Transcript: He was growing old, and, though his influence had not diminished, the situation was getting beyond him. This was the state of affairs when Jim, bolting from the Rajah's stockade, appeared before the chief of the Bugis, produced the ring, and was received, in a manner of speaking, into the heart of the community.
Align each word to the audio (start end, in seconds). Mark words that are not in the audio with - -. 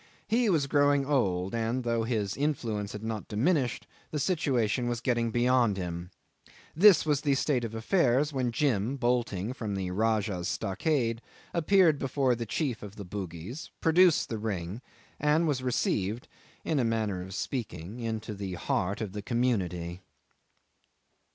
He 0.27 0.49
was 0.49 0.65
growing 0.65 1.05
old, 1.05 1.53
and, 1.53 1.83
though 1.83 2.01
his 2.05 2.35
influence 2.35 2.93
had 2.93 3.03
not 3.03 3.27
diminished, 3.27 3.85
the 4.09 4.17
situation 4.17 4.87
was 4.87 4.99
getting 4.99 5.29
beyond 5.29 5.77
him. 5.77 6.09
This 6.75 7.05
was 7.05 7.21
the 7.21 7.35
state 7.35 7.63
of 7.63 7.75
affairs 7.75 8.33
when 8.33 8.51
Jim, 8.51 8.97
bolting 8.97 9.53
from 9.53 9.75
the 9.75 9.91
Rajah's 9.91 10.47
stockade, 10.47 11.21
appeared 11.53 11.99
before 11.99 12.33
the 12.33 12.47
chief 12.47 12.81
of 12.81 12.95
the 12.95 13.05
Bugis, 13.05 13.69
produced 13.79 14.29
the 14.29 14.39
ring, 14.39 14.81
and 15.19 15.47
was 15.47 15.61
received, 15.61 16.27
in 16.65 16.79
a 16.79 16.83
manner 16.83 17.21
of 17.21 17.35
speaking, 17.35 17.99
into 17.99 18.33
the 18.33 18.55
heart 18.55 19.01
of 19.01 19.11
the 19.13 19.21
community. 19.21 20.01